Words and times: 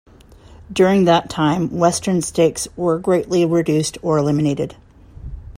During 0.73 1.05
that 1.05 1.29
time, 1.29 1.69
western 1.77 2.23
stakes 2.23 2.67
were 2.75 2.97
greatly 2.97 3.45
reduced 3.45 3.99
or 4.01 4.17
eliminated. 4.17 4.75